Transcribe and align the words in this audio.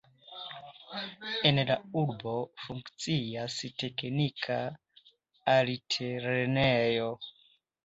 En 1.49 1.61
la 1.69 1.75
urbo 2.03 2.33
funkcias 2.63 3.59
teknika 3.83 4.59
altlernejo. 5.57 7.09